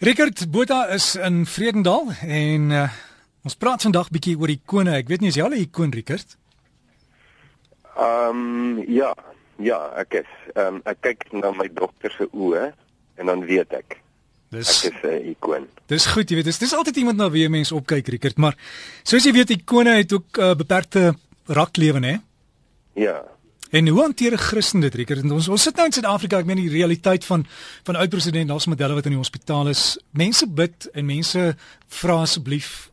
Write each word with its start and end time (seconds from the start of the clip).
Rickert 0.00 0.50
Botha 0.50 0.86
is 0.88 1.14
in 1.14 1.46
Vredendal 1.46 2.06
en 2.24 2.70
uh, 2.72 2.86
ons 3.44 3.56
praat 3.60 3.82
vandag 3.84 4.06
bietjie 4.08 4.32
oor 4.40 4.48
ikone. 4.48 4.94
Ek 4.96 5.10
weet 5.12 5.20
nie 5.20 5.28
as 5.28 5.36
jy 5.36 5.44
al 5.44 5.52
'n 5.52 5.60
ikoon 5.60 5.92
Rickert. 5.92 6.38
Ehm 8.00 8.38
um, 8.40 8.78
ja, 8.88 9.10
ja, 9.60 9.76
ek 10.00 10.22
is. 10.22 10.30
Ehm 10.54 10.78
um, 10.78 10.82
ek 10.88 11.02
kyk 11.04 11.26
na 11.36 11.50
my 11.52 11.68
dogter 11.68 12.16
se 12.16 12.24
oë 12.32 12.70
en 13.20 13.28
dan 13.28 13.44
weet 13.44 13.76
ek. 13.76 13.98
Dis 14.48 14.72
ek 14.88 14.96
is 14.96 15.04
'n 15.04 15.28
ikoon. 15.34 15.68
Dis 15.84 16.08
goed, 16.08 16.32
jy 16.32 16.40
weet, 16.40 16.48
dis 16.48 16.62
dis 16.64 16.72
altyd 16.72 16.96
iemand 16.96 17.20
na 17.20 17.28
wie 17.28 17.44
mense 17.52 17.76
opkyk 17.76 18.08
Rickert, 18.08 18.40
maar 18.40 18.56
soos 19.04 19.28
jy 19.28 19.36
weet, 19.36 19.52
ikone 19.52 20.00
het 20.00 20.16
ook 20.16 20.32
'n 20.32 20.48
uh, 20.48 20.54
beperkte 20.56 21.12
raklewe, 21.44 22.00
hè? 22.00 22.16
Ja. 22.96 23.20
En 23.70 23.88
hoe 23.88 24.00
hanteer 24.00 24.32
'n 24.32 24.36
Christen 24.36 24.80
dit, 24.80 24.94
Rickert? 24.94 25.30
Ons 25.30 25.48
ons 25.48 25.62
sit 25.62 25.74
nou 25.74 25.86
in 25.86 25.92
Suid-Afrika, 25.92 26.38
ek 26.38 26.46
meen 26.46 26.56
die 26.56 26.70
realiteit 26.70 27.24
van 27.24 27.46
van 27.84 27.96
oud 27.96 28.08
president, 28.08 28.48
daar's 28.48 28.66
modelle 28.66 28.94
wat 28.94 29.04
in 29.04 29.10
die 29.10 29.18
hospitaal 29.18 29.68
is. 29.68 29.98
Mense 30.10 30.46
bid 30.46 30.88
en 30.92 31.04
mense 31.06 31.56
vra 31.86 32.20
asseblief 32.20 32.90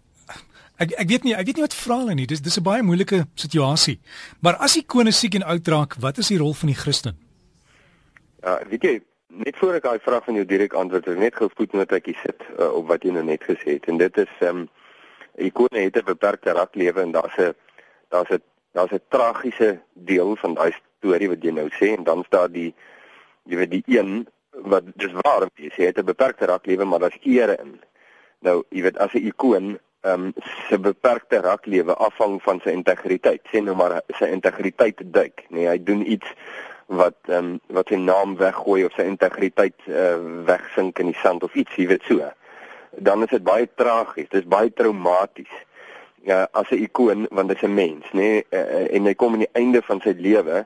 ek 0.78 0.94
ek 1.02 1.10
weet 1.10 1.24
nie, 1.24 1.34
ek 1.34 1.46
weet 1.50 1.60
nie 1.60 1.66
wat 1.66 1.76
vra 1.76 2.00
hulle 2.04 2.16
nie. 2.18 2.28
Dis 2.30 2.42
dis 2.42 2.58
'n 2.58 2.64
baie 2.64 2.84
moeilike 2.84 3.26
situasie. 3.36 4.00
Maar 4.42 4.56
as 4.56 4.78
ikone 4.78 5.12
siek 5.12 5.36
en 5.36 5.44
oud 5.44 5.68
raak, 5.68 5.96
wat 6.00 6.18
is 6.18 6.28
die 6.28 6.38
rol 6.38 6.54
van 6.54 6.68
die 6.68 6.78
Christen? 6.78 7.18
Ja, 8.44 8.60
weet 8.70 8.84
jy, 8.84 9.02
net 9.28 9.58
voor 9.58 9.74
ek 9.74 9.84
daai 9.84 10.00
vraag 10.00 10.24
van 10.24 10.36
jou 10.36 10.46
direk 10.46 10.74
antwoord, 10.74 11.08
ek 11.08 11.18
net 11.18 11.36
gou 11.36 11.50
voetnotetjie 11.56 12.16
sit 12.24 12.42
uh, 12.60 12.74
op 12.74 12.88
wat 12.88 13.04
jy 13.04 13.12
nou 13.12 13.24
net 13.24 13.44
gesê 13.44 13.78
het. 13.78 13.88
En 13.88 13.98
dit 13.98 14.18
is 14.18 14.34
ehm 14.40 14.58
um, 14.58 14.70
ikone 15.38 15.80
het 15.80 15.98
'n 15.98 16.06
beperkte 16.06 16.52
raklewe 16.52 17.02
en 17.02 17.12
daar's 17.12 17.38
'n 17.38 17.54
daar's 18.10 18.30
'n 18.30 18.42
daar's 18.74 18.92
'n 18.92 19.02
tragiese 19.10 19.80
deel 19.94 20.36
van 20.36 20.54
daai 20.54 20.74
storie 20.98 21.30
wat 21.30 21.44
jy 21.44 21.52
nou 21.52 21.70
sê 21.70 21.96
en 21.98 22.04
dan 22.04 22.24
staan 22.24 22.52
die 22.52 22.74
jy 23.46 23.58
weet 23.58 23.72
die 23.72 23.84
een 23.86 24.28
wat 24.52 24.84
dis 24.96 25.14
waar 25.22 25.48
jy 25.56 25.70
sê 25.70 25.84
het 25.90 25.98
'n 25.98 26.06
beperkte 26.06 26.46
raklewe 26.46 26.86
maar 26.86 27.00
daar's 27.00 27.20
ere 27.24 27.58
in. 27.62 27.80
Nou, 28.40 28.64
jy 28.70 28.82
weet 28.82 28.98
as 28.98 29.14
'n 29.14 29.28
ikoon 29.28 29.80
ehm 30.02 30.24
um, 30.26 30.34
se 30.70 30.80
beperkte 30.80 31.42
raklewe 31.42 31.96
afhang 31.96 32.42
van 32.42 32.60
sy 32.64 32.70
integriteit. 32.70 33.42
Sê 33.52 33.62
nou 33.64 33.76
maar 33.76 34.02
sy 34.08 34.26
integriteit 34.26 35.02
duik, 35.04 35.46
nee, 35.50 35.68
hy 35.68 35.84
doen 35.84 36.12
iets 36.12 36.28
wat 36.86 37.18
ehm 37.28 37.38
um, 37.38 37.60
wat 37.68 37.88
sy 37.88 37.96
naam 37.96 38.38
weggooi 38.38 38.86
of 38.86 38.94
sy 38.94 39.04
integriteit 39.04 39.76
uh, 39.88 40.18
wegsink 40.46 41.00
in 41.00 41.12
die 41.12 41.20
sand 41.22 41.44
of 41.44 41.56
iets, 41.56 41.76
jy 41.76 41.88
weet 41.88 42.04
so. 42.04 42.32
Dan 42.92 43.24
is 43.24 43.30
dit 43.30 43.44
baie 43.44 43.68
tragies, 43.76 44.30
dit 44.30 44.42
is 44.42 44.48
baie 44.48 44.74
traumaties 44.74 45.54
ja, 46.28 46.48
as 46.52 46.70
'n 46.72 46.84
ikoon 46.84 47.28
want 47.32 47.52
is 47.52 47.64
'n 47.64 47.74
mens, 47.74 48.06
nê, 48.12 48.44
nee, 48.44 48.46
en 48.96 49.06
hy 49.06 49.14
kom 49.16 49.34
aan 49.34 49.46
die 49.46 49.56
einde 49.56 49.82
van 49.82 50.02
sy 50.02 50.14
lewe, 50.18 50.66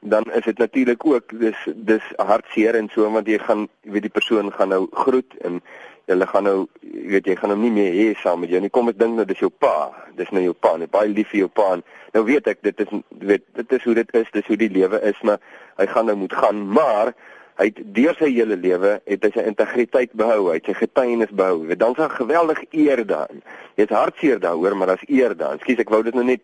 dan 0.00 0.24
is 0.32 0.44
dit 0.44 0.58
natuurlik 0.58 1.06
ook 1.06 1.40
dis 1.40 1.56
dis 1.74 2.02
hartseer 2.16 2.74
en 2.74 2.88
so 2.92 3.10
want 3.10 3.26
jy 3.26 3.38
gaan 3.38 3.68
jy 3.82 3.92
weet 3.92 4.06
die 4.06 4.16
persoon 4.18 4.52
gaan 4.52 4.68
nou 4.68 4.86
groet 4.92 5.34
en 5.42 5.62
hulle 6.06 6.26
gaan 6.26 6.44
nou 6.44 6.66
jy 6.80 7.08
weet 7.14 7.26
jy 7.26 7.36
gaan 7.36 7.50
hom 7.50 7.64
nie 7.64 7.72
meer 7.74 7.92
hê 7.92 8.06
saam 8.20 8.40
met 8.40 8.50
jou 8.50 8.60
nie. 8.60 8.70
Kom 8.70 8.88
ek 8.88 8.98
dink 8.98 9.16
nou 9.16 9.26
dis 9.28 9.42
jou 9.42 9.50
pa. 9.50 9.90
Dis 10.16 10.30
nou 10.30 10.42
jou 10.42 10.54
pa. 10.54 10.76
Net 10.76 10.90
baie 10.90 11.08
lief 11.08 11.28
vir 11.34 11.40
jou 11.40 11.48
pa. 11.48 11.72
En 11.76 11.82
nou 12.14 12.24
weet 12.24 12.46
ek 12.46 12.62
dit 12.62 12.80
is 12.80 12.94
weet 13.18 13.44
dit 13.58 13.72
is 13.72 13.84
hoe 13.84 13.94
dit 13.94 14.14
is, 14.14 14.30
dis 14.32 14.46
hoe 14.46 14.56
die 14.56 14.70
lewe 14.70 15.02
is, 15.02 15.18
maar 15.22 15.42
hy 15.76 15.86
gaan 15.86 16.06
nou 16.06 16.16
moet 16.16 16.32
gaan, 16.32 16.62
maar 16.68 17.12
hy 17.58 17.66
het 17.70 17.80
deur 17.94 18.14
sy 18.18 18.28
hele 18.30 18.56
lewe 18.56 18.98
het 19.04 19.24
hy 19.26 19.30
sy 19.34 19.44
integriteit 19.50 20.12
behou, 20.18 20.48
hy 20.50 20.58
het 20.60 20.70
sy 20.70 20.76
getuienis 20.78 21.32
behou. 21.34 21.66
Dit 21.66 21.80
dan 21.80 21.96
is 21.96 22.04
'n 22.04 22.10
geweldige 22.20 22.66
eer 22.70 23.06
daarin. 23.06 23.42
Jy 23.74 23.82
het 23.82 23.90
hartseer 23.90 24.40
daaroor, 24.40 24.76
maar 24.76 24.86
daar's 24.86 25.08
eer 25.08 25.36
daarin. 25.36 25.58
Skus, 25.58 25.78
ek 25.78 25.90
wou 25.90 26.02
dit 26.02 26.14
nou 26.14 26.24
net 26.24 26.40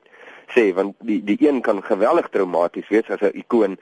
sê 0.55 0.75
want 0.75 0.95
die 0.99 1.23
die 1.25 1.39
een 1.41 1.61
kan 1.61 1.83
geweldig 1.83 2.29
traumaties 2.29 2.89
wees 2.89 3.11
as 3.11 3.21
'n 3.21 3.39
ikoon 3.39 3.79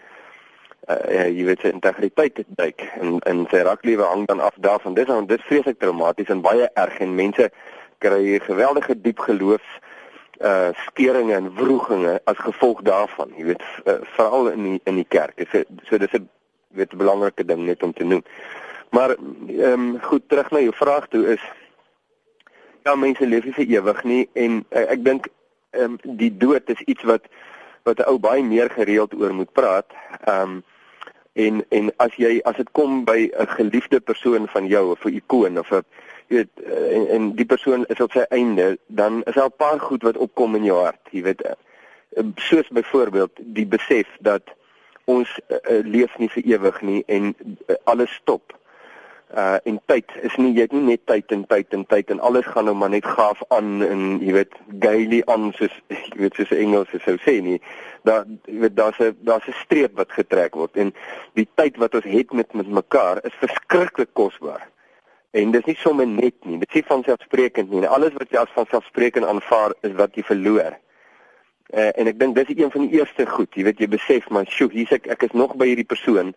uh, 0.89 1.29
jy 1.29 1.45
weet 1.45 1.61
sy 1.61 1.69
integriteit 1.69 2.45
duik 2.47 2.81
en 3.01 3.19
en 3.21 3.47
sy 3.51 3.63
raklewe 3.63 4.05
hang 4.05 4.27
dan 4.27 4.41
af 4.41 4.55
daarvan. 4.57 4.95
Dit 4.95 5.09
is 5.09 5.27
dit 5.27 5.43
vreeslik 5.43 5.79
traumaties 5.79 6.29
en 6.29 6.41
baie 6.41 6.69
erg 6.75 6.99
en 6.99 7.15
mense 7.15 7.51
kry 7.99 8.39
geweldige 8.39 9.01
diep 9.01 9.19
geloofs 9.19 9.81
uh 10.43 10.71
skeringe 10.87 11.35
en 11.35 11.55
wrogings 11.55 12.19
as 12.25 12.39
gevolg 12.39 12.81
daarvan 12.83 13.31
jy 13.37 13.45
weet 13.45 13.63
uh, 13.87 14.01
veral 14.17 14.49
in 14.51 14.63
die, 14.63 14.81
in 14.91 14.97
die 14.99 15.07
kerk 15.09 15.45
so, 15.53 15.63
so 15.87 15.99
dis 15.99 16.15
'n 16.19 16.29
weet 16.75 16.93
'n 16.93 16.97
belangrike 16.97 17.45
ding 17.45 17.67
net 17.67 17.83
om 17.83 17.93
te 17.93 18.05
noem. 18.05 18.25
Maar 18.91 19.11
ehm 19.11 19.73
um, 19.73 20.01
goed 20.01 20.29
terug 20.29 20.51
na 20.51 20.61
jou 20.61 20.75
vraag 20.75 21.09
toe 21.09 21.27
is 21.27 21.41
ja 22.83 22.95
mense 22.95 23.27
leef 23.27 23.45
nie 23.45 23.53
vir 23.53 23.67
ewig 23.67 24.05
nie 24.05 24.29
en 24.33 24.65
uh, 24.71 24.91
ek 24.91 25.05
dink 25.05 25.29
ehm 25.71 25.85
um, 25.85 25.99
die 26.03 26.37
dood 26.37 26.69
is 26.71 26.81
iets 26.81 27.03
wat 27.03 27.25
wat 27.83 27.99
'n 27.99 28.09
ou 28.11 28.19
baie 28.19 28.43
meer 28.43 28.71
gereeld 28.71 29.15
oor 29.15 29.35
moet 29.35 29.53
praat. 29.53 29.87
Ehm 30.25 30.41
um, 30.43 30.63
en 31.33 31.65
en 31.69 31.93
as 31.97 32.15
jy 32.21 32.41
as 32.45 32.57
dit 32.57 32.71
kom 32.73 33.05
by 33.05 33.31
'n 33.33 33.47
geliefde 33.47 34.01
persoon 34.01 34.49
van 34.49 34.67
jou 34.67 34.91
of 34.91 35.05
'n 35.05 35.15
ikoon 35.17 35.59
of 35.59 35.71
'n 35.71 35.85
jy 36.29 36.37
weet 36.37 36.53
uh, 36.67 36.97
en, 36.97 37.09
en 37.09 37.35
die 37.37 37.45
persoon 37.45 37.85
is 37.89 38.01
op 38.01 38.13
sy 38.13 38.25
einde 38.29 38.79
dan 38.87 39.23
is 39.25 39.35
daar 39.35 39.49
'n 39.49 39.57
paar 39.57 39.81
goed 39.81 40.03
wat 40.03 40.17
opkom 40.17 40.55
in 40.55 40.65
jou 40.65 40.79
hart 40.85 41.01
jy 41.11 41.23
weet 41.23 41.45
uh, 41.45 41.53
soos 42.37 42.69
byvoorbeeld 42.69 43.31
die 43.37 43.67
besef 43.67 44.09
dat 44.21 44.43
ons 45.13 45.31
uh, 45.49 45.79
leef 45.85 46.17
nie 46.19 46.31
vir 46.33 46.49
ewig 46.57 46.83
nie 46.89 47.03
en 47.07 47.31
uh, 47.35 47.77
alles 47.91 48.13
stop. 48.21 48.55
Uh 49.33 49.57
en 49.69 49.79
tyd 49.89 50.13
is 50.29 50.35
nie 50.37 50.51
jy 50.53 50.67
het 50.67 50.75
nie 50.77 50.83
net 50.85 51.07
tyd 51.09 51.33
en 51.33 51.47
tyd 51.49 51.73
en 51.73 51.87
tyd 51.89 52.11
en 52.13 52.21
alles 52.21 52.49
gaan 52.53 52.67
nou 52.69 52.75
maar 52.77 52.93
net 52.93 53.07
gaaf 53.09 53.41
aan 53.57 53.81
en 53.87 54.03
jy 54.21 54.35
weet 54.37 54.59
gaily 54.85 55.23
aan 55.33 55.55
soos 55.57 55.73
jy 56.13 56.19
weet 56.27 56.37
soos 56.37 56.53
Engels 56.57 56.93
sou 57.07 57.17
sê 57.25 57.39
nie. 57.41 57.57
Daar 58.05 58.27
jy 58.51 58.59
weet 58.67 58.77
daar's 58.77 59.01
'n 59.01 59.17
daar's 59.25 59.49
'n 59.49 59.57
streep 59.63 59.97
wat 59.97 60.13
getrek 60.13 60.59
word 60.61 60.77
en 60.77 60.93
die 61.33 61.49
tyd 61.55 61.81
wat 61.81 61.95
ons 61.95 62.05
het 62.05 62.33
met 62.33 62.53
met 62.53 62.69
mekaar 62.69 63.25
is 63.25 63.41
verskriklik 63.41 64.13
kosbaar. 64.13 64.69
En 65.33 65.51
dis 65.51 65.65
nie 65.65 65.79
sommer 65.81 66.07
net 66.07 66.37
nie. 66.45 66.59
Dit 66.59 66.69
sê 66.77 66.87
van 66.87 67.03
selfsprekend 67.03 67.71
nie. 67.71 67.87
Alles 67.87 68.13
wat 68.21 68.29
jy 68.31 68.37
as 68.39 68.53
van 68.53 68.67
selfsprekend 68.69 69.25
aanvaar 69.25 69.73
is 69.81 69.97
wat 69.97 70.15
jy 70.15 70.23
verloor. 70.29 70.77
Uh, 70.77 70.92
en 71.71 72.07
ek 72.07 72.19
dink 72.19 72.35
dis 72.35 72.49
een 72.57 72.71
van 72.71 72.87
die 72.87 72.99
eerste 72.99 73.27
goed, 73.27 73.55
jy 73.55 73.65
weet 73.65 73.79
jy 73.79 73.89
besef 73.89 74.29
maar, 74.31 74.45
sjoe, 74.47 74.71
hier's 74.73 74.93
ek 74.93 75.07
ek 75.07 75.23
is 75.23 75.33
nog 75.33 75.57
by 75.57 75.67
hierdie 75.67 75.89
persoon 75.89 76.35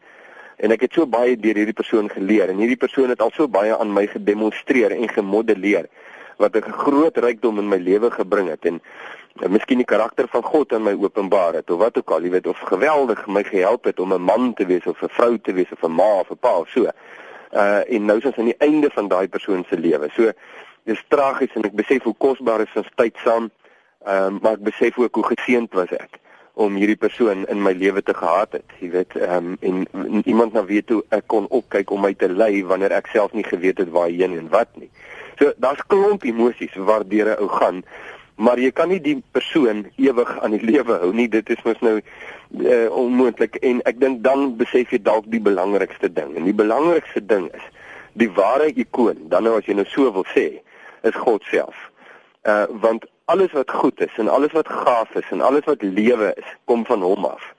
en 0.57 0.71
ek 0.71 0.81
het 0.81 0.93
so 0.93 1.05
baie 1.05 1.35
deur 1.35 1.55
hierdie 1.55 1.75
persoon 1.75 2.09
geleer 2.09 2.49
en 2.49 2.57
hierdie 2.57 2.79
persoon 2.79 3.09
het 3.09 3.21
al 3.21 3.31
so 3.35 3.47
baie 3.47 3.75
aan 3.75 3.91
my 3.93 4.07
gedemonstreer 4.07 4.91
en 4.95 5.09
gemodelleer 5.09 5.89
wat 6.37 6.55
'n 6.55 6.71
groot 6.71 7.17
rykdom 7.17 7.59
in 7.59 7.69
my 7.69 7.77
lewe 7.77 8.11
gebring 8.11 8.49
het 8.49 8.65
en 8.65 8.81
uh, 9.41 9.49
miskien 9.49 9.77
die 9.77 9.85
karakter 9.85 10.27
van 10.27 10.43
God 10.43 10.71
in 10.71 10.83
my 10.83 10.93
openbaar 10.93 11.53
het 11.53 11.69
of 11.69 11.79
wat 11.79 11.97
ook 11.97 12.11
al, 12.11 12.23
jy 12.23 12.29
weet 12.29 12.47
of 12.47 12.59
geweldig 12.59 13.27
my 13.27 13.43
gehelp 13.43 13.83
het 13.83 13.99
om 13.99 14.13
'n 14.13 14.21
man 14.21 14.53
te 14.53 14.65
wees 14.65 14.85
of 14.85 15.01
'n 15.01 15.09
vrou 15.09 15.37
te 15.37 15.53
wees 15.53 15.71
of 15.71 15.83
'n 15.83 15.91
ma 15.91 16.19
of 16.19 16.31
'n 16.31 16.37
pa 16.39 16.57
of 16.57 16.69
so. 16.69 16.87
Uh 17.53 17.81
en 17.87 18.05
nou 18.05 18.17
is 18.17 18.25
ons 18.25 18.37
aan 18.37 18.51
die 18.51 18.59
einde 18.59 18.89
van 18.89 19.07
daai 19.07 19.27
persoon 19.27 19.65
se 19.69 19.77
lewe. 19.77 20.09
So 20.15 20.31
dis 20.83 21.03
tragies 21.07 21.53
en 21.53 21.63
ek 21.63 21.75
besef 21.75 22.03
hoe 22.03 22.15
kosbaar 22.17 22.61
is 22.61 22.75
ons 22.75 22.89
tyd 22.95 23.15
saam. 23.23 23.51
Ehm 24.05 24.35
um, 24.35 24.39
maar 24.41 24.59
ek 24.59 24.67
besef 24.69 24.97
ook 25.01 25.15
hoe 25.15 25.25
geseënd 25.33 25.73
was 25.73 25.91
ek 25.97 26.19
om 26.55 26.75
hierdie 26.79 26.99
persoon 26.99 27.43
in 27.51 27.61
my 27.61 27.73
lewe 27.75 28.03
te 28.03 28.13
gehad 28.13 28.53
het. 28.55 28.75
Jy 28.79 28.89
weet, 28.93 29.15
ehm 29.17 29.55
um, 29.61 29.85
en 29.91 30.21
iemand 30.25 30.53
na 30.53 30.61
wie 30.65 30.83
toe 30.83 31.01
ek 31.09 31.25
kon 31.33 31.47
opkyk 31.49 31.91
om 31.91 32.05
my 32.05 32.13
te 32.13 32.29
lei 32.29 32.63
wanneer 32.63 32.93
ek 32.95 33.09
self 33.11 33.33
nie 33.33 33.43
geweet 33.43 33.81
het 33.81 33.89
waar 33.95 34.13
heen 34.13 34.37
en 34.37 34.51
wat 34.53 34.69
nie. 34.79 34.91
So 35.39 35.51
daar's 35.57 35.81
klomp 35.87 36.23
emosies 36.23 36.75
waardeur 36.75 37.33
'n 37.33 37.41
ou 37.43 37.49
gaan, 37.49 37.81
maar 38.35 38.59
jy 38.59 38.71
kan 38.71 38.89
nie 38.89 39.01
die 39.01 39.23
persoon 39.31 39.85
ewig 39.97 40.39
aan 40.39 40.51
die 40.51 40.63
lewe 40.63 40.99
hou 41.01 41.11
nie. 41.13 41.27
Dit 41.27 41.49
is 41.49 41.63
mos 41.63 41.81
nou 41.81 41.97
uh, 41.99 42.87
onmoontlik 42.91 43.55
en 43.55 43.81
ek 43.83 43.99
dink 43.99 44.23
dan 44.23 44.55
besef 44.57 44.91
jy 44.91 45.01
dalk 45.01 45.25
die 45.27 45.41
belangrikste 45.41 46.13
ding. 46.13 46.35
En 46.35 46.43
die 46.43 46.53
belangrikste 46.53 47.25
ding 47.25 47.49
is 47.53 47.65
die 48.13 48.31
ware 48.31 48.69
ikoon, 48.71 49.17
dan 49.27 49.43
nou 49.43 49.57
as 49.57 49.65
jy 49.65 49.73
nou 49.73 49.85
so 49.85 50.11
wil 50.11 50.25
sê, 50.31 50.61
is 51.03 51.15
God 51.15 51.43
self. 51.51 51.75
Uh 52.45 52.65
want 52.69 53.09
alles 53.25 53.51
wat 53.51 53.71
goed 53.71 54.01
is 54.01 54.17
en 54.17 54.27
alles 54.27 54.51
wat 54.51 54.69
gaaf 54.69 55.15
is 55.15 55.29
en 55.29 55.41
alles 55.41 55.65
wat 55.65 55.81
lewe 55.81 56.33
is, 56.35 56.49
kom 56.65 56.85
van 56.85 57.01
hom 57.01 57.25
af. 57.25 57.53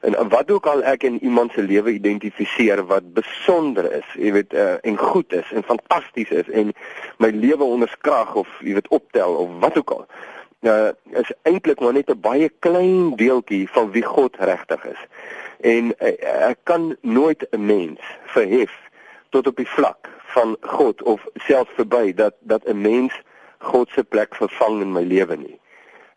En 0.00 0.28
wat 0.28 0.50
ook 0.50 0.66
al 0.66 0.82
ek 0.82 1.02
in 1.02 1.18
iemand 1.22 1.52
se 1.52 1.62
lewe 1.62 1.92
identifiseer 1.92 2.80
wat 2.86 3.12
besonder 3.12 3.92
is, 3.92 4.06
jy 4.16 4.32
weet, 4.32 4.52
uh, 4.56 4.78
en 4.80 4.96
goed 4.96 5.32
is 5.32 5.52
en 5.52 5.62
fantasties 5.62 6.30
is 6.32 6.48
en 6.48 6.72
my 7.20 7.28
lewe 7.36 7.64
onderskrag 7.64 8.32
of 8.34 8.48
jy 8.64 8.78
weet 8.78 8.88
optel 8.88 9.34
of 9.34 9.58
wat 9.60 9.76
ook 9.76 9.90
al. 9.90 10.06
Uh 10.60 10.92
is 11.16 11.32
eintlik 11.48 11.80
maar 11.80 11.92
net 11.92 12.08
'n 12.08 12.20
baie 12.20 12.48
klein 12.58 13.16
deeltjie 13.16 13.68
van 13.68 13.90
wie 13.90 14.04
God 14.04 14.36
regtig 14.36 14.84
is. 14.84 15.02
En 15.60 15.92
uh, 15.98 16.48
ek 16.48 16.58
kan 16.62 16.96
nooit 17.00 17.46
'n 17.50 17.66
mens 17.66 18.00
verhef 18.24 18.72
tot 19.28 19.46
op 19.46 19.56
die 19.56 19.68
vlak 19.68 20.08
van 20.32 20.56
God 20.60 21.02
of 21.02 21.24
selfs 21.34 21.76
verby 21.76 22.14
dat 22.14 22.34
dat 22.40 22.64
'n 22.64 22.80
mens 22.80 23.12
God 23.60 23.90
se 23.94 24.04
plek 24.04 24.36
vervang 24.36 24.80
in 24.82 24.92
my 24.92 25.02
lewe 25.04 25.36
nie. 25.36 25.56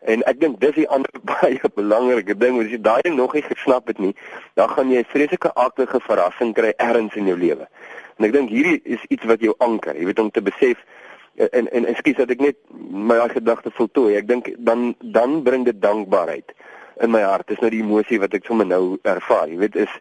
En 0.04 0.24
ek 0.28 0.40
dink 0.40 0.60
dis 0.60 0.74
die 0.76 0.88
ander 0.92 1.20
baie 1.32 1.70
belangrike 1.76 2.36
ding, 2.36 2.60
as 2.60 2.72
jy 2.72 2.80
daai 2.80 3.00
ding 3.06 3.16
nog 3.16 3.36
nie 3.36 3.44
gesnap 3.44 3.88
het 3.88 4.00
nie, 4.02 4.12
dan 4.60 4.68
gaan 4.72 4.90
jy 4.92 5.04
'n 5.04 5.12
vreeslike 5.12 5.54
aardige 5.54 6.00
verrassing 6.00 6.52
kry 6.54 6.74
ergens 6.76 7.16
in 7.16 7.30
jou 7.32 7.38
lewe. 7.38 7.68
En 8.18 8.28
ek 8.28 8.32
dink 8.32 8.50
hierdie 8.50 8.80
is 8.84 9.04
iets 9.08 9.24
wat 9.24 9.40
jou 9.40 9.54
anker, 9.58 9.96
jy 9.96 10.04
weet 10.06 10.22
om 10.22 10.30
te 10.30 10.42
besef 10.42 10.78
en 11.34 11.70
en 11.72 11.86
ekskuus 11.90 12.20
dat 12.20 12.30
ek 12.30 12.40
net 12.40 12.56
my 12.90 13.18
gedagte 13.32 13.70
voltooi. 13.74 14.14
Ek 14.16 14.28
dink 14.28 14.52
dan 14.58 14.94
dan 15.00 15.42
bring 15.42 15.64
dit 15.64 15.80
dankbaarheid 15.82 16.52
in 17.02 17.10
my 17.10 17.22
hart. 17.26 17.48
Dis 17.48 17.60
nou 17.62 17.70
die 17.70 17.82
emosie 17.82 18.20
wat 18.22 18.34
ek 18.34 18.46
sommer 18.46 18.66
nou 18.66 18.98
ervaar. 19.02 19.48
Jy 19.50 19.58
weet 19.64 19.76
is 19.86 19.96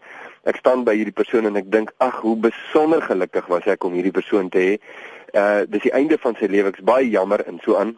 ek 0.50 0.60
staan 0.60 0.84
by 0.86 0.96
hierdie 0.98 1.16
persoon 1.16 1.48
en 1.50 1.58
ek 1.58 1.72
dink 1.72 1.94
ag 2.04 2.20
hoe 2.22 2.36
besonder 2.38 3.02
gelukkig 3.02 3.48
was 3.50 3.66
ek 3.72 3.86
om 3.88 3.96
hierdie 3.98 4.14
persoon 4.14 4.52
te 4.54 4.60
hê. 4.60 4.74
Uh 5.34 5.66
dis 5.66 5.82
die 5.82 5.94
einde 5.98 6.18
van 6.22 6.36
sy 6.38 6.46
lewe. 6.46 6.70
Ek's 6.70 6.86
baie 6.86 7.10
jammer 7.10 7.42
en 7.50 7.58
so 7.64 7.78
aan. 7.80 7.96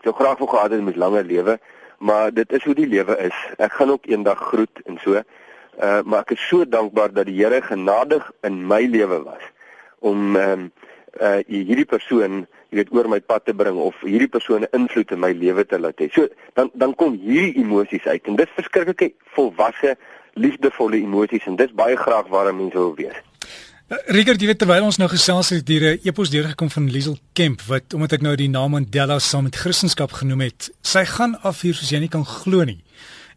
Ek 0.00 0.08
sou 0.08 0.14
graag 0.18 0.40
wou 0.42 0.48
gehad 0.50 0.72
het 0.72 0.80
hy 0.80 0.86
moet 0.88 0.98
langer 0.98 1.26
lewe, 1.26 1.58
maar 1.98 2.32
dit 2.34 2.52
is 2.52 2.64
hoe 2.66 2.74
die 2.74 2.88
lewe 2.90 3.14
is. 3.22 3.36
Ek 3.62 3.76
gaan 3.78 3.92
ook 3.94 4.08
eendag 4.10 4.42
groet 4.50 4.82
en 4.86 4.98
so. 5.04 5.22
Uh 5.78 6.00
maar 6.02 6.26
ek 6.26 6.34
is 6.34 6.48
so 6.50 6.66
dankbaar 6.66 7.14
dat 7.14 7.30
die 7.30 7.36
Here 7.38 7.62
genadig 7.62 8.26
in 8.42 8.66
my 8.66 8.80
lewe 8.90 9.22
was 9.22 9.44
om 10.02 10.34
ehm 10.36 10.66
um, 10.66 10.72
uh 11.22 11.38
hierdie 11.46 11.86
persoon, 11.86 12.42
jy 12.70 12.82
weet, 12.82 12.90
oor 12.94 13.08
my 13.10 13.20
pad 13.20 13.46
te 13.46 13.54
bring 13.54 13.78
of 13.78 13.94
hierdie 14.02 14.30
persoon 14.30 14.66
'n 14.66 14.74
invloed 14.80 15.14
in 15.14 15.22
my 15.22 15.32
lewe 15.32 15.64
te 15.66 15.78
laat 15.78 16.02
hê. 16.02 16.10
So 16.10 16.26
dan 16.54 16.70
dan 16.74 16.94
kom 16.94 17.14
hierdie 17.14 17.62
emosies 17.62 18.06
uit 18.06 18.26
en 18.26 18.36
dit 18.36 18.50
verskriklike 18.58 19.12
volwasse, 19.38 19.96
liefdevolle 20.34 20.98
emosies 20.98 21.46
en 21.46 21.56
dis 21.56 21.72
baie 21.72 21.96
graag 21.96 22.26
waar 22.26 22.54
mense 22.54 22.78
wil 22.78 22.94
wees. 22.94 23.27
Uh, 23.88 23.96
Richard, 24.12 24.36
jy 24.36 24.50
weet 24.50 24.58
terwyl 24.60 24.84
ons 24.84 24.98
nou 25.00 25.06
gesels 25.08 25.48
het 25.48 25.70
hier 25.72 25.94
'n 25.96 26.00
epos 26.04 26.28
deurgekom 26.28 26.68
van 26.68 26.90
Liesel 26.92 27.16
Kemp 27.32 27.62
wat 27.72 27.94
omdat 27.94 28.12
ek 28.12 28.20
nou 28.20 28.36
die 28.36 28.48
naam 28.48 28.70
Mandela 28.70 29.18
saam 29.18 29.44
met 29.44 29.56
Christendom 29.56 30.12
genoem 30.12 30.40
het, 30.40 30.70
sy 30.82 31.06
gaan 31.06 31.40
af 31.40 31.62
hier 31.62 31.74
soos 31.74 31.88
jy 31.88 32.00
nie 32.00 32.08
kan 32.08 32.24
glo 32.24 32.64
nie. 32.64 32.84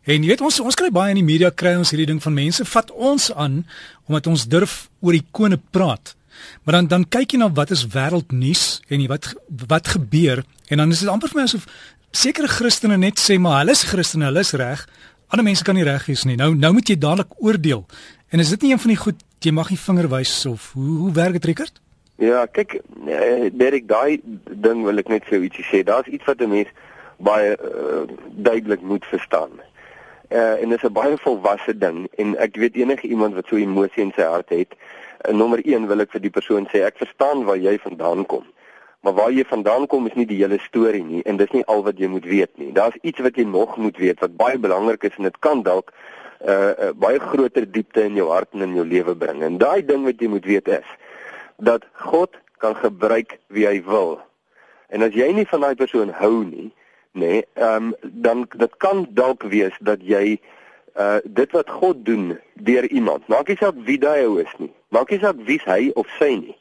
En 0.04 0.22
jy 0.22 0.28
weet 0.28 0.42
ons 0.42 0.60
ons 0.60 0.76
kry 0.76 0.92
baie 0.92 1.16
in 1.16 1.16
die 1.16 1.24
media 1.24 1.52
kry 1.52 1.78
ons 1.78 1.92
hierdie 1.92 2.06
ding 2.06 2.20
van 2.22 2.34
mense 2.34 2.66
vat 2.66 2.92
ons 2.92 3.32
aan 3.32 3.66
omdat 4.10 4.28
ons 4.28 4.46
durf 4.46 4.90
oor 5.00 5.14
ikone 5.14 5.58
praat. 5.72 6.16
Maar 6.64 6.74
dan 6.74 6.88
dan 6.88 7.10
kyk 7.10 7.32
jy 7.32 7.38
na 7.38 7.50
wat 7.50 7.72
is 7.72 7.88
wêreldnuus 7.88 8.82
en 8.90 9.08
wat 9.08 9.34
wat 9.48 9.88
gebeur 9.88 10.44
en 10.68 10.78
dan 10.78 10.92
is 10.92 11.00
dit 11.00 11.10
amper 11.10 11.30
vir 11.30 11.38
my 11.38 11.44
asof 11.48 11.66
sekere 12.12 12.48
Christene 12.48 12.98
net 12.98 13.20
sê 13.20 13.40
maar 13.40 13.60
hulle 13.60 13.72
is 13.72 13.84
Christene, 13.84 14.26
hulle 14.26 14.40
is 14.40 14.52
reg. 14.52 14.86
Ander 15.30 15.46
mense 15.46 15.64
kan 15.64 15.76
nie 15.76 15.88
reg 15.88 16.06
wees 16.06 16.26
nie. 16.26 16.36
Nou 16.36 16.56
nou 16.56 16.74
moet 16.74 16.90
jy 16.90 16.98
dadelik 17.00 17.40
oordeel. 17.40 17.88
En 18.32 18.40
is 18.40 18.50
dit 18.50 18.62
nie 18.62 18.72
een 18.72 18.80
van 18.80 18.90
die 18.90 19.00
goed 19.00 19.24
jy 19.46 19.52
mag 19.52 19.70
nie 19.70 19.80
vinger 19.80 20.10
wys 20.10 20.46
of 20.46 20.72
hoe 20.74 20.98
hoe 21.06 21.12
werk 21.12 21.40
dit 21.40 21.46
Rickert? 21.46 21.82
Ja, 22.22 22.46
kyk, 22.46 22.82
eh, 23.08 23.50
Derek, 23.54 23.88
daai 23.88 24.22
ding 24.50 24.84
wil 24.86 24.98
ek 24.98 25.10
net 25.10 25.26
vir 25.26 25.42
ietsie 25.42 25.66
sê. 25.66 25.84
Daar's 25.84 26.08
iets 26.08 26.26
wat 26.26 26.42
'n 26.42 26.50
mens 26.50 26.70
baie 27.18 27.58
uh, 27.58 28.06
duidelik 28.30 28.82
moet 28.82 29.06
verstaan. 29.06 29.50
Uh, 30.30 30.62
en 30.62 30.70
dit 30.70 30.78
is 30.78 30.90
'n 30.90 30.94
baie 30.94 31.18
volwasse 31.18 31.78
ding 31.78 32.08
en 32.18 32.38
ek 32.38 32.56
weet 32.56 32.76
enige 32.76 33.08
iemand 33.08 33.34
wat 33.34 33.48
so 33.48 33.56
emosie 33.56 34.04
in 34.04 34.14
sy 34.16 34.24
hart 34.24 34.50
het, 34.50 34.74
En 35.22 35.38
nommer 35.38 35.60
1 35.66 35.86
wil 35.88 36.02
ek 36.02 36.16
vir 36.16 36.24
die 36.24 36.34
persoon 36.34 36.66
sê 36.72 36.82
ek 36.86 36.98
verstaan 37.02 37.44
waar 37.46 37.60
jy 37.62 37.76
vandaan 37.84 38.26
kom. 38.26 38.46
Maar 39.06 39.14
waar 39.18 39.34
jy 39.34 39.44
vandaan 39.50 39.88
kom 39.90 40.08
is 40.10 40.16
nie 40.18 40.28
die 40.30 40.40
hele 40.42 40.58
storie 40.62 41.04
nie 41.06 41.22
en 41.30 41.38
dis 41.38 41.54
nie 41.54 41.64
al 41.74 41.84
wat 41.86 42.02
jy 42.02 42.10
moet 42.10 42.26
weet 42.26 42.52
nie. 42.62 42.72
Daar's 42.74 42.98
iets 43.02 43.22
wat 43.26 43.38
jy 43.38 43.46
nog 43.50 43.78
moet 43.78 43.98
weet 44.02 44.22
wat 44.22 44.38
baie 44.38 44.58
belangrik 44.62 45.06
is 45.10 45.18
en 45.18 45.30
dit 45.30 45.40
kan 45.46 45.62
dalk 45.66 45.94
'n 46.42 46.50
uh, 46.50 46.70
uh, 46.88 46.92
baie 46.96 47.20
groter 47.20 47.72
diepte 47.72 48.02
in 48.02 48.16
jou 48.16 48.30
hart 48.30 48.54
en 48.54 48.62
in 48.62 48.76
jou 48.76 48.86
lewe 48.86 49.16
bring. 49.16 49.44
En 49.44 49.58
daai 49.58 49.86
ding 49.86 50.04
wat 50.04 50.20
jy 50.20 50.28
moet 50.28 50.46
weet 50.46 50.68
is 50.68 50.88
dat 51.58 51.86
God 51.94 52.38
kan 52.58 52.76
gebruik 52.76 53.38
wie 53.48 53.68
hy 53.68 53.82
wil. 53.86 54.20
En 54.90 55.02
as 55.02 55.14
jy 55.14 55.32
nie 55.32 55.46
van 55.48 55.62
daai 55.62 55.76
persoon 55.76 56.10
hou 56.10 56.44
nie, 56.44 56.72
nê, 57.14 57.28
nee, 57.28 57.46
ehm 57.54 57.92
um, 57.92 57.94
dan 58.26 58.48
dit 58.58 58.74
kan 58.78 59.06
dalk 59.10 59.44
wees 59.44 59.78
dat 59.80 60.02
jy 60.02 60.40
uh 61.00 61.20
dit 61.24 61.52
wat 61.52 61.70
God 61.70 62.06
doen 62.06 62.40
deur 62.54 62.86
iemand, 62.90 63.28
maak 63.28 63.48
nie 63.48 63.60
saak 63.60 63.78
wie 63.86 64.00
daai 64.00 64.26
ou 64.26 64.40
is 64.42 64.52
nie. 64.58 64.72
Maak 64.90 65.12
nie 65.12 65.22
saak 65.22 65.40
wie 65.48 65.62
hy 65.66 65.92
of 65.96 66.10
sy 66.18 66.34
nie. 66.42 66.58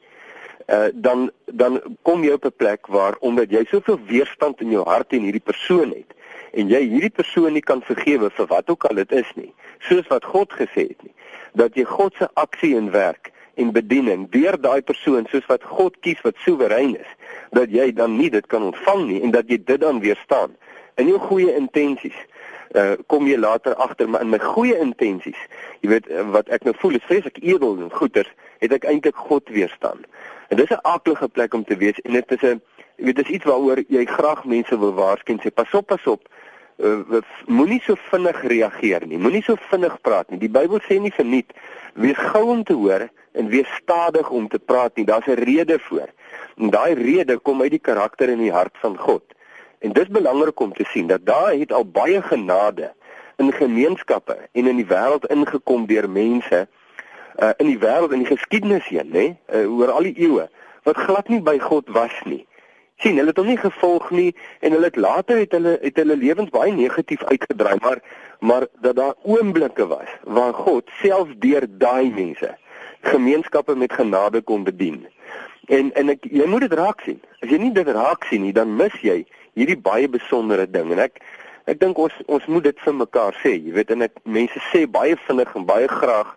Uh 0.68 0.88
dan 0.94 1.30
dan 1.46 1.80
kom 2.02 2.22
jy 2.24 2.36
op 2.36 2.44
'n 2.44 2.56
plek 2.56 2.86
waar 2.86 3.16
omdat 3.20 3.50
jy 3.50 3.64
soveel 3.64 3.98
weerstand 4.06 4.60
in 4.60 4.70
jou 4.70 4.84
hart 4.84 5.08
teen 5.08 5.26
hierdie 5.26 5.48
persoon 5.52 5.90
het 5.96 6.14
en 6.52 6.70
jy 6.72 6.80
hierdie 6.88 7.14
persoon 7.14 7.52
nie 7.52 7.64
kan 7.64 7.82
vergewe 7.86 8.30
vir 8.30 8.46
wat 8.50 8.70
ook 8.70 8.84
al 8.88 9.00
dit 9.02 9.12
is 9.12 9.28
nie, 9.34 9.52
soos 9.88 10.06
wat 10.10 10.24
God 10.24 10.52
gesê 10.52 10.88
het 10.90 11.02
nie, 11.02 11.14
dat 11.54 11.76
jy 11.78 11.84
God 11.84 12.14
se 12.18 12.28
aksie 12.34 12.76
en 12.76 12.90
werk 12.94 13.32
en 13.60 13.72
bediening 13.72 14.28
deur 14.32 14.56
daai 14.60 14.82
persoon 14.82 15.26
soos 15.30 15.46
wat 15.50 15.64
God 15.66 15.96
kies 16.04 16.20
wat 16.26 16.38
soewerein 16.44 16.96
is, 16.96 17.14
dat 17.56 17.70
jy 17.70 17.90
dan 17.92 18.16
nie 18.16 18.30
dit 18.30 18.46
kan 18.46 18.62
ontvang 18.70 19.06
nie 19.06 19.20
en 19.22 19.34
dat 19.34 19.50
jy 19.50 19.60
dit 19.64 19.80
dan 19.80 20.00
weerstaan. 20.00 20.54
In 21.00 21.10
jou 21.10 21.18
goeie 21.22 21.54
intensies 21.56 22.16
uh, 22.74 22.94
kom 23.06 23.26
jy 23.26 23.38
later 23.38 23.74
agter 23.82 24.08
maar 24.08 24.24
in 24.24 24.30
my 24.30 24.38
goeie 24.42 24.76
intensies 24.78 25.38
jy 25.82 25.90
weet 25.94 26.10
uh, 26.10 26.26
wat 26.34 26.50
ek 26.54 26.66
nou 26.66 26.74
voel 26.78 26.98
is 26.98 27.06
vreeslik 27.08 27.40
edel 27.42 27.78
en 27.82 27.92
goeder 27.94 28.28
het 28.60 28.74
ek 28.76 28.86
eintlik 28.90 29.16
God 29.16 29.48
weerstaan. 29.50 30.04
En 30.50 30.58
dis 30.58 30.70
'n 30.70 30.82
aardige 30.82 31.28
plek 31.28 31.54
om 31.54 31.64
te 31.64 31.76
wees 31.76 31.98
en 32.04 32.12
dit 32.12 32.32
is 32.32 32.42
'n 32.42 32.60
jy 32.96 33.04
weet 33.04 33.16
dis 33.16 33.34
iets 33.36 33.48
waaroor 33.48 33.82
jy 33.88 34.04
graag 34.04 34.44
mense 34.44 34.78
wil 34.78 34.94
waarsku 34.94 35.36
sê 35.40 35.50
pas 35.54 35.74
op 35.74 35.86
pas 35.86 36.06
op 36.06 36.28
uh, 36.82 37.22
moenie 37.46 37.80
so 37.84 37.96
vinnig 38.10 38.42
reageer 38.52 39.06
nie 39.06 39.18
moenie 39.18 39.42
so 39.42 39.56
vinnig 39.70 39.96
praat 40.02 40.30
nie. 40.30 40.38
Die 40.38 40.52
Bybel 40.52 40.80
sê 40.86 41.00
nie 41.00 41.12
verniet 41.14 41.52
wees 41.94 42.18
gou 42.32 42.44
om 42.54 42.64
te 42.64 42.76
hoor 42.78 43.08
en 43.32 43.50
wees 43.52 43.68
stadig 43.78 44.30
om 44.30 44.48
te 44.48 44.58
praat 44.58 44.96
nie. 44.96 45.04
Daar's 45.04 45.26
'n 45.26 45.42
rede 45.44 45.78
voor. 45.78 46.08
En 46.56 46.70
daai 46.70 46.94
rede 46.94 47.38
kom 47.38 47.62
uit 47.62 47.70
die 47.70 47.84
karakter 47.90 48.28
en 48.28 48.38
die 48.38 48.52
hart 48.52 48.76
van 48.80 48.96
God. 48.96 49.22
En 49.78 49.92
dis 49.92 50.08
belangrik 50.08 50.60
om 50.60 50.72
te 50.72 50.84
sien 50.84 51.06
dat 51.06 51.26
daar 51.26 51.52
het 51.52 51.72
al 51.72 51.84
baie 51.84 52.22
genade 52.22 52.92
in 53.36 53.52
gemeenskappe 53.52 54.36
en 54.52 54.66
in 54.66 54.76
die 54.76 54.86
wêreld 54.86 55.26
ingekom 55.26 55.86
deur 55.86 56.10
mense 56.10 56.68
uh, 57.42 57.50
in 57.56 57.66
die 57.66 57.78
wêreld 57.78 58.12
in 58.12 58.24
die 58.24 58.28
geskiedenis 58.36 58.88
heen, 58.92 59.08
nê, 59.14 59.26
uh, 59.54 59.64
oor 59.72 59.92
al 59.94 60.08
die 60.10 60.16
eeue 60.20 60.48
wat 60.88 60.96
glad 60.96 61.28
nie 61.28 61.40
by 61.44 61.58
God 61.60 61.88
was 61.92 62.14
nie. 62.24 62.44
Sien, 63.00 63.16
hulle 63.16 63.32
het 63.32 63.40
hom 63.40 63.48
nie 63.50 63.60
gevolg 63.60 64.10
nie 64.14 64.30
en 64.60 64.76
hulle 64.76 64.90
het 64.90 64.98
later 65.00 65.40
het 65.40 65.54
hulle 65.56 65.76
het 65.82 66.00
hulle 66.00 66.16
lewens 66.20 66.52
baie 66.54 66.72
negatief 66.72 67.24
uitgedraai, 67.24 67.78
maar 67.80 68.02
maar 68.40 68.66
dat 68.80 68.96
daar 68.96 69.14
oomblikke 69.22 69.86
was 69.86 70.10
waar 70.24 70.52
God 70.54 70.88
self 71.02 71.32
deur 71.44 71.66
daai 71.68 72.10
mense 72.10 72.54
gemeenskappe 73.00 73.74
met 73.76 73.92
genade 73.92 74.40
kon 74.40 74.64
bedien. 74.64 75.06
En 75.68 75.92
en 75.94 76.12
ek 76.16 76.24
jy 76.28 76.46
moet 76.46 76.68
dit 76.68 76.72
raak 76.76 77.04
sien. 77.04 77.20
As 77.40 77.48
jy 77.48 77.60
nie 77.60 77.72
dit 77.72 77.88
raak 77.88 78.24
sien 78.28 78.44
nie, 78.44 78.52
dan 78.52 78.76
mis 78.76 78.96
jy 79.04 79.22
hierdie 79.58 79.78
baie 79.78 80.08
besondere 80.08 80.66
ding 80.70 80.92
en 80.94 81.02
ek 81.06 81.20
ek 81.70 81.80
dink 81.80 81.98
ons 81.98 82.14
ons 82.26 82.46
moet 82.48 82.64
dit 82.64 82.84
vir 82.84 82.96
mekaar 82.96 83.36
sê 83.42 83.54
jy 83.56 83.74
weet 83.76 83.92
en 83.94 84.06
ek 84.06 84.20
mense 84.24 84.62
sê 84.70 84.86
baie 84.98 85.16
vinnig 85.26 85.50
en 85.58 85.66
baie 85.68 85.88
graag 85.90 86.30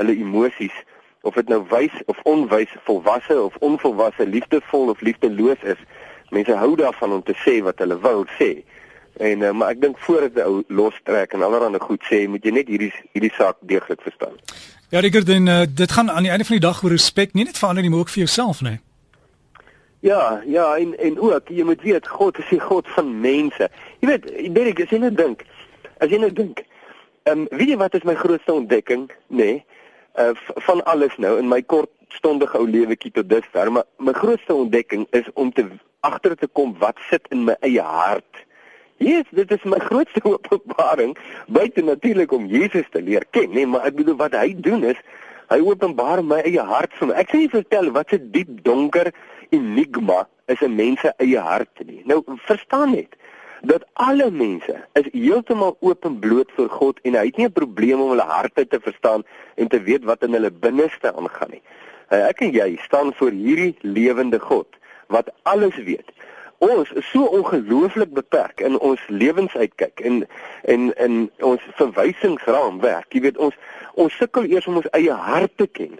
hulle 0.00 0.16
emosies 0.24 0.76
of 1.22 1.34
dit 1.34 1.48
nou 1.48 1.62
wys 1.70 1.94
of 2.10 2.18
onwys 2.28 2.70
volwasse 2.86 3.42
of 3.42 3.56
onvolwasse 3.60 4.26
liefdevol 4.26 4.90
of 4.92 5.00
liefdeloos 5.00 5.62
is 5.74 5.80
mense 6.30 6.56
hou 6.56 6.76
daarvan 6.76 7.18
om 7.18 7.22
te 7.22 7.36
sê 7.44 7.60
wat 7.62 7.78
hulle 7.78 7.98
wil 8.02 8.24
sê 8.38 8.52
en 9.20 9.42
uh, 9.42 9.50
maar 9.50 9.74
ek 9.76 9.82
dink 9.82 9.98
voordat 10.06 10.40
jy 10.40 10.46
ou 10.48 10.62
lostrek 10.68 11.36
en 11.36 11.44
allerhande 11.46 11.80
goed 11.82 12.02
sê 12.10 12.24
moet 12.28 12.44
jy 12.44 12.54
net 12.58 12.70
hierdie 12.72 12.92
hierdie 13.12 13.34
saak 13.38 13.60
deeglik 13.72 14.02
verstaan 14.02 14.38
ja 14.94 15.02
Rickert 15.04 15.28
dan 15.30 15.46
uh, 15.48 15.62
dit 15.68 15.92
gaan 15.92 16.10
aan 16.10 16.26
die 16.26 16.32
einde 16.32 16.48
van 16.48 16.58
die 16.58 16.66
dag 16.66 16.82
oor 16.82 16.96
respek 16.96 17.36
nie 17.38 17.46
net 17.46 17.60
vir 17.60 17.70
ander 17.70 17.86
nie 17.86 17.92
maar 17.92 18.06
ook 18.06 18.16
vir 18.16 18.26
jouself 18.26 18.64
nee 18.66 18.80
Ja, 20.02 20.42
ja, 20.46 20.64
en 20.82 20.96
en 20.98 21.20
ook 21.20 21.48
jy 21.54 21.62
moet 21.62 21.82
weet 21.86 22.08
God 22.10 22.38
is 22.38 22.48
die 22.50 22.58
God 22.60 22.88
van 22.90 23.20
mense. 23.20 23.68
Jy 24.00 24.08
weet, 24.08 24.24
Derek, 24.54 24.80
as 24.82 24.90
jy 24.90 24.98
nou 24.98 25.12
dink, 25.14 25.44
as 26.02 26.10
jy 26.10 26.18
nou 26.18 26.30
dink, 26.34 26.64
ehm 27.22 27.44
um, 27.44 27.46
weet 27.54 27.70
jy 27.70 27.76
wat 27.78 27.94
is 27.94 28.08
my 28.08 28.16
grootste 28.18 28.50
ontdekking, 28.50 29.04
nê? 29.30 29.36
Nee, 29.36 29.62
uh 30.18 30.34
van 30.66 30.84
alles 30.84 31.16
nou 31.16 31.38
in 31.38 31.48
my 31.48 31.62
kortstondige 31.62 32.58
ou 32.58 32.68
lewetjie 32.68 33.12
tot 33.12 33.28
dusver, 33.28 33.72
maar 33.72 33.84
my 33.98 34.12
grootste 34.12 34.54
ontdekking 34.54 35.06
is 35.10 35.28
om 35.34 35.52
te 35.52 35.66
agter 36.00 36.36
te 36.36 36.46
kom 36.46 36.74
wat 36.78 36.98
sit 37.10 37.26
in 37.30 37.44
my 37.44 37.56
eie 37.60 37.82
hart. 37.82 38.44
Jesus, 39.02 39.30
dit 39.30 39.50
is 39.50 39.64
my 39.64 39.78
grootste 39.88 40.22
openbaring, 40.24 41.16
buite 41.46 41.82
natuurlik 41.82 42.32
om 42.32 42.46
Jesus 42.46 42.86
te 42.90 43.02
leer 43.02 43.24
ken, 43.30 43.50
nee, 43.50 43.66
maar 43.66 43.86
ek 43.88 43.96
bedoel 43.96 44.16
wat 44.16 44.36
hy 44.38 44.52
doen 44.54 44.84
is 44.84 45.00
hy 45.52 45.60
openbaar 45.60 46.22
my 46.24 46.40
eie 46.46 46.62
hart 46.64 46.94
vir 46.98 47.10
my. 47.10 47.16
Ek 47.20 47.32
sê 47.32 47.42
nie 47.42 47.52
vertel 47.52 47.90
wat 47.92 48.12
se 48.12 48.18
diep 48.34 48.62
donker 48.64 49.12
enigma 49.52 50.22
is 50.48 50.62
'n 50.62 50.74
mens 50.76 51.00
se 51.00 51.12
eie 51.18 51.40
hart 51.40 51.84
nie. 51.84 52.02
Nou 52.04 52.22
verstaan 52.48 52.92
net 52.96 53.16
dat 53.62 53.84
alle 53.92 54.30
mense 54.30 54.74
is 54.98 55.08
heeltemal 55.12 55.76
openbloot 55.80 56.50
vir 56.56 56.68
God 56.68 56.98
en 57.06 57.14
hy 57.14 57.24
het 57.28 57.36
nie 57.36 57.46
'n 57.46 57.52
probleem 57.52 58.00
om 58.00 58.10
hulle 58.10 58.26
harte 58.26 58.66
te 58.66 58.80
verstaan 58.80 59.22
en 59.54 59.68
te 59.68 59.82
weet 59.82 60.04
wat 60.04 60.22
in 60.22 60.32
hulle 60.32 60.50
binneste 60.50 61.14
aangaan 61.14 61.50
nie. 61.50 61.62
Ek 62.08 62.40
en 62.40 62.52
jy 62.52 62.78
staan 62.82 63.14
voor 63.14 63.30
hierdie 63.30 63.76
lewende 63.80 64.38
God 64.38 64.66
wat 65.06 65.30
alles 65.42 65.76
weet. 65.76 66.10
Ons 66.58 66.90
is 66.90 67.10
so 67.10 67.24
ongelooflik 67.24 68.12
beperk 68.12 68.60
in 68.60 68.78
ons 68.78 69.00
lewensuitkyk 69.08 70.00
en 70.00 70.26
en 70.62 70.94
in 70.96 71.30
ons 71.40 71.60
verwysingsraamwerk. 71.74 73.12
Jy 73.12 73.20
weet 73.20 73.38
ons 73.38 73.54
ons 73.94 74.16
sukkel 74.16 74.44
eers 74.44 74.66
om 74.66 74.76
ons 74.76 74.90
eie 74.90 75.12
hart 75.12 75.56
te 75.56 75.66
ken 75.66 75.98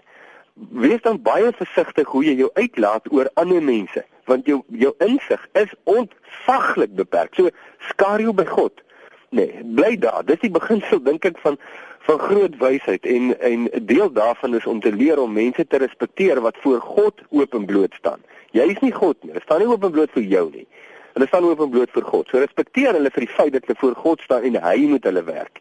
wees 0.54 1.00
dan 1.02 1.22
baie 1.22 1.52
versigtig 1.56 2.08
hoe 2.08 2.24
jy 2.24 2.34
jou 2.36 2.50
uitlaat 2.54 3.08
oor 3.12 3.30
ander 3.40 3.62
mense 3.62 4.04
want 4.24 4.46
jou 4.46 4.62
jou 4.68 4.94
insig 4.98 5.48
is 5.52 5.72
ontsaglik 5.84 6.94
beperk. 6.94 7.34
So 7.34 7.50
skaar 7.78 8.20
jou 8.20 8.32
by 8.32 8.44
God. 8.44 8.82
Nee, 9.30 9.62
bly 9.64 9.96
daar. 9.98 10.24
Dis 10.24 10.40
die 10.40 10.52
beginsel 10.52 11.02
dink 11.02 11.24
ek 11.24 11.38
van 11.42 11.58
van 12.02 12.18
groot 12.18 12.56
wysheid 12.58 13.06
en 13.06 13.40
en 13.40 13.68
'n 13.70 13.86
deel 13.86 14.12
daarvan 14.12 14.54
is 14.54 14.66
om 14.66 14.80
te 14.80 14.92
leer 14.92 15.20
om 15.20 15.32
mense 15.32 15.66
te 15.66 15.76
respekteer 15.78 16.40
wat 16.40 16.56
voor 16.60 16.80
God 16.80 17.14
openbloot 17.30 17.94
staan. 17.94 18.20
Jy 18.50 18.62
is 18.62 18.80
nie 18.80 18.92
God 18.92 19.16
nie. 19.22 19.32
Hulle 19.32 19.44
staan 19.44 19.58
nie 19.58 19.68
openbloot 19.68 20.10
vir 20.10 20.22
jou 20.22 20.50
nie. 20.50 20.66
Hulle 21.12 21.26
staan 21.26 21.44
openbloot 21.44 21.90
vir 21.90 22.02
God. 22.02 22.28
So 22.28 22.38
respekteer 22.38 22.92
hulle 22.92 23.10
vir 23.10 23.26
die 23.26 23.34
feit 23.34 23.52
dat 23.52 23.66
hulle 23.66 23.78
voor 23.78 23.94
God 23.94 24.20
staan 24.20 24.42
en 24.42 24.62
hy 24.62 24.76
moet 24.86 25.04
hulle 25.04 25.24
werk. 25.24 25.60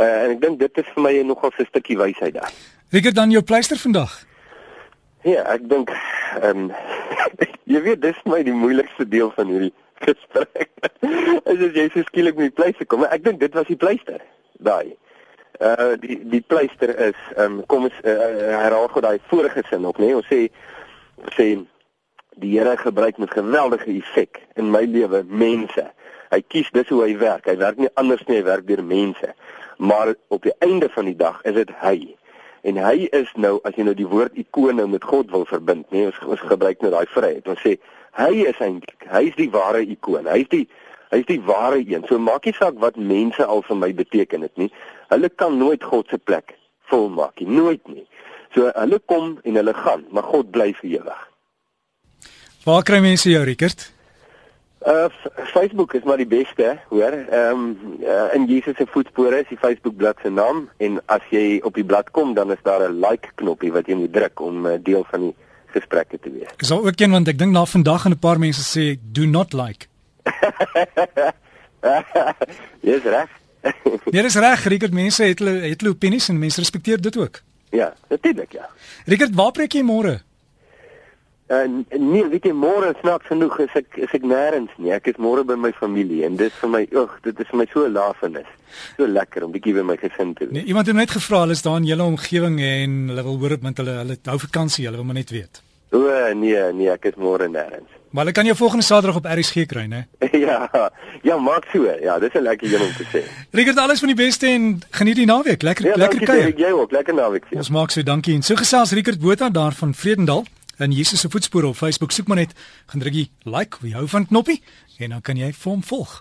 Uh, 0.00 0.22
en 0.24 0.30
ek 0.30 0.40
dink 0.40 0.58
dit 0.58 0.78
is 0.78 0.92
vir 0.94 1.02
my 1.02 1.12
nogal 1.22 1.50
'n 1.58 1.66
stukkie 1.68 1.98
wysheid 1.98 2.34
daar. 2.34 2.52
Rickert 2.90 3.14
dan 3.14 3.30
jou 3.30 3.42
pleister 3.42 3.76
vandag. 3.76 4.24
Ja, 5.22 5.42
ek 5.54 5.68
dink 5.68 5.90
ehm 6.40 6.58
um, 6.58 6.72
jy 7.72 7.82
weet 7.84 8.02
dis 8.02 8.18
my 8.28 8.42
die 8.46 8.56
moeilikste 8.56 9.06
deel 9.08 9.32
van 9.36 9.50
hierdie 9.52 9.72
gesprek. 10.02 10.70
As 11.48 11.62
jy 11.62 11.88
so 11.92 12.02
skielik 12.08 12.38
met 12.38 12.50
die 12.50 12.58
pleister 12.58 12.88
kom, 12.88 13.06
ek 13.06 13.24
dink 13.24 13.40
dit 13.42 13.54
was 13.56 13.68
die 13.70 13.78
pleister. 13.78 14.22
Daai. 14.62 14.94
Uh 15.62 15.92
die 16.02 16.18
die 16.32 16.42
pleister 16.42 16.94
is 17.10 17.18
ehm 17.36 17.60
um, 17.60 17.66
kom 17.70 17.86
ons 17.88 17.98
uh, 18.02 18.14
herhaal 18.62 18.88
gou 18.90 19.02
daai 19.04 19.20
vorige 19.30 19.62
sin 19.68 19.86
op, 19.86 20.00
nee, 20.02 20.16
ons 20.16 20.26
sê 20.30 20.46
sê 21.36 21.52
die 22.40 22.54
Here 22.56 22.76
gebruik 22.80 23.18
met 23.20 23.30
geweldige 23.30 23.92
effek 23.98 24.40
in 24.56 24.70
my 24.72 24.82
lewe 24.88 25.22
mense. 25.28 25.84
Hy 26.32 26.40
kies 26.48 26.70
dis 26.72 26.88
hoe 26.88 27.02
hy 27.04 27.16
werk. 27.20 27.46
Hy 27.46 27.58
werk 27.60 27.78
nie 27.78 27.90
anders 28.00 28.24
nie, 28.26 28.38
hy 28.40 28.46
werk 28.46 28.64
deur 28.66 28.80
mense. 28.84 29.34
Maar 29.76 30.14
op 30.32 30.46
die 30.46 30.54
einde 30.64 30.88
van 30.94 31.10
die 31.10 31.16
dag 31.16 31.42
is 31.44 31.58
dit 31.58 31.72
hy. 31.82 31.98
En 32.62 32.78
hy 32.78 33.08
is 33.10 33.30
nou 33.34 33.56
as 33.66 33.74
jy 33.74 33.86
nou 33.88 33.94
die 33.98 34.06
woord 34.06 34.36
ikoon 34.38 34.78
nou 34.78 34.86
met 34.90 35.04
God 35.04 35.30
wil 35.34 35.44
verbind, 35.50 35.88
nee, 35.90 36.06
ons 36.06 36.20
ons 36.30 36.44
gebruik 36.46 36.82
nou 36.82 36.92
daai 36.94 37.08
vryheid. 37.10 37.48
Ons 37.50 37.62
sê 37.64 37.76
hy 38.18 38.46
is 38.46 38.60
eintlik, 38.62 39.06
hy 39.10 39.26
is 39.30 39.38
die 39.38 39.50
ware 39.50 39.82
ikoon. 39.82 40.30
Hy 40.30 40.44
is 40.44 40.50
die 40.52 40.64
hy 41.12 41.20
is 41.20 41.28
die 41.28 41.42
ware 41.44 41.82
een. 41.82 42.06
So 42.08 42.18
maak 42.22 42.46
nie 42.48 42.54
saak 42.56 42.78
wat 42.80 42.96
mense 42.96 43.44
al 43.44 43.64
vir 43.66 43.76
my 43.76 43.90
beteken 43.96 44.46
het 44.46 44.54
nie. 44.56 44.70
Hulle 45.12 45.28
kan 45.28 45.58
nooit 45.60 45.84
God 45.84 46.08
se 46.08 46.18
plek 46.18 46.54
volmaak 46.88 47.42
nie, 47.42 47.50
nooit 47.52 47.82
nie. 47.88 48.06
So 48.54 48.70
hulle 48.76 49.00
kom 49.10 49.36
en 49.44 49.58
hulle 49.60 49.74
gaan, 49.76 50.06
maar 50.12 50.28
God 50.28 50.52
bly 50.54 50.72
vir 50.80 50.98
ewig. 51.00 51.28
Waar 52.64 52.84
kry 52.86 53.02
mense 53.04 53.28
jou, 53.28 53.42
Rickert? 53.44 53.91
Uh 54.86 55.06
Facebook 55.52 55.94
is 55.94 56.02
maar 56.02 56.16
die 56.16 56.26
beste, 56.26 56.78
hoor. 56.88 57.12
Ehm 57.12 57.50
um, 57.50 57.78
uh, 58.00 58.34
in 58.34 58.46
Jesus 58.46 58.76
se 58.76 58.86
voetspore 58.86 59.40
is 59.40 59.48
die 59.48 59.58
Facebook 59.58 59.96
bladsy 59.96 60.22
se 60.22 60.30
naam 60.30 60.68
en 60.76 61.00
as 61.06 61.20
jy 61.30 61.60
op 61.62 61.74
die 61.74 61.84
blad 61.84 62.10
kom, 62.10 62.34
dan 62.34 62.50
is 62.50 62.62
daar 62.62 62.88
'n 62.88 63.00
like 63.00 63.28
knoppie 63.34 63.72
wat 63.72 63.86
jy 63.86 63.94
moet 63.94 64.12
druk 64.12 64.40
om 64.40 64.66
uh, 64.66 64.72
deel 64.82 65.06
van 65.10 65.20
die 65.20 65.34
gesprekke 65.66 66.18
te 66.18 66.30
wees. 66.30 66.50
Ek 66.56 66.66
sal 66.66 66.86
ook 66.86 67.00
een 67.00 67.10
want 67.10 67.28
ek 67.28 67.38
dink 67.38 67.52
na 67.52 67.64
vandag 67.64 68.04
en 68.04 68.10
'n 68.10 68.18
paar 68.18 68.38
mense 68.38 68.62
sê 68.62 68.98
do 69.12 69.26
not 69.26 69.52
like. 69.52 69.86
Dis 72.80 73.02
reg. 73.02 73.30
nee, 74.10 74.22
dis 74.22 74.34
reg, 74.34 74.64
Rickert, 74.64 74.92
mense 74.92 75.24
het 75.24 75.38
hulle 75.38 75.60
het 75.62 75.80
hulle 75.80 75.94
opinies 75.94 76.28
en 76.28 76.38
mense 76.38 76.60
respekteer 76.60 77.00
dit 77.00 77.16
ook. 77.16 77.40
Ja, 77.70 77.94
natuurlik 78.08 78.52
ja. 78.52 78.68
Rickert, 79.06 79.34
waar 79.34 79.52
preek 79.52 79.72
jy 79.72 79.82
môre? 79.86 80.22
En 81.52 81.72
uh, 81.84 81.98
nee, 82.00 82.24
weet 82.32 82.46
jy 82.48 82.52
môre 82.56 82.94
snaaks 83.02 83.28
genoeg 83.28 83.58
is 83.66 83.74
ek 83.76 83.98
is 84.06 84.12
ek 84.16 84.24
nêrens 84.24 84.72
nie. 84.80 84.92
Ek 84.96 85.10
is 85.10 85.18
môre 85.20 85.44
by 85.44 85.58
my 85.60 85.72
familie 85.76 86.22
en 86.24 86.38
dit 86.40 86.54
vir 86.62 86.70
my, 86.72 86.82
oeg, 86.96 87.16
dit 87.26 87.42
is 87.44 87.50
vir 87.50 87.60
my 87.60 87.66
so 87.72 87.88
lafenis. 87.92 88.48
So 88.96 89.08
lekker 89.08 89.44
om 89.44 89.52
bietjie 89.52 89.74
by 89.76 89.84
my 89.84 89.98
gesin 90.00 90.32
te 90.38 90.46
wees. 90.46 90.54
Nee, 90.56 90.70
iemand 90.72 90.88
het 90.88 90.96
net 90.96 91.12
gevra, 91.12 91.42
hulle 91.44 91.58
is 91.58 91.64
daar 91.66 91.82
in 91.82 91.90
julle 91.90 92.06
omgewing 92.14 92.56
en 92.64 92.94
hulle 93.12 93.26
wil 93.26 93.36
hoor 93.42 93.58
met 93.60 93.82
hulle 93.82 93.98
hulle 93.98 94.16
hou 94.30 94.38
vakansie, 94.46 94.86
hulle 94.88 95.02
wil 95.02 95.10
maar 95.10 95.20
net 95.20 95.34
weet. 95.34 95.60
O 95.92 96.06
nee, 96.40 96.62
nee, 96.72 96.88
ek 96.88 97.10
is 97.10 97.20
môre 97.20 97.50
nêrens. 97.52 97.98
Maar 98.16 98.28
ek 98.28 98.36
kan 98.36 98.48
jou 98.48 98.56
volgende 98.56 98.84
Saterdag 98.84 99.20
op 99.20 99.28
RSG 99.28 99.66
kry, 99.68 99.84
né? 99.88 100.06
ja. 100.46 100.70
Ja, 101.24 101.36
maak 101.40 101.68
so. 101.72 101.84
Ja, 102.00 102.18
dis 102.20 102.32
'n 102.32 102.44
lekker 102.48 102.68
ding 102.68 102.80
om 102.84 102.96
te 102.96 103.06
sê. 103.12 103.22
Rickert, 103.52 103.78
alles 103.78 104.00
van 104.00 104.08
die 104.08 104.16
beste 104.16 104.48
en 104.48 104.80
geniet 104.90 105.16
die 105.16 105.28
naweek. 105.28 105.62
Lekker 105.62 105.86
ja, 105.86 105.96
lekker 105.96 106.24
kuier. 106.24 106.48
Ja, 106.56 106.68
jy 106.68 106.72
ook. 106.72 106.92
Lekker 106.92 107.14
naweek. 107.14 107.44
Ons 107.56 107.70
maak 107.70 107.90
so, 107.90 108.02
dankie. 108.02 108.34
En 108.34 108.42
so 108.42 108.56
gesels 108.56 108.92
Rickert 108.92 109.20
Botha 109.20 109.48
daar 109.48 109.72
van 109.72 109.94
Vredendal 109.94 110.44
in 110.78 110.92
Jesus 110.92 111.20
se 111.20 111.30
voetspore 111.30 111.66
op 111.66 111.76
Facebook. 111.76 112.12
Soek 112.12 112.26
maar 112.26 112.36
net 112.36 112.52
gaan 112.86 113.00
druk 113.00 113.12
die 113.12 113.30
like, 113.42 113.78
wie 113.80 113.94
hou 113.94 114.08
van 114.08 114.26
knoppie 114.26 114.62
en 115.02 115.16
dan 115.16 115.20
kan 115.20 115.36
jy 115.36 115.50
hom 115.64 115.82
volg. 115.82 116.20